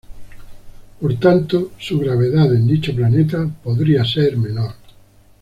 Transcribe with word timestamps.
Por 0.99 1.19
tanto, 1.19 1.73
su 1.77 1.99
gravedad 1.99 2.51
en 2.55 2.65
dicho 2.65 2.91
planeta 2.95 3.47
podría 3.63 4.03
ser 4.03 4.35
menor. 4.35 4.73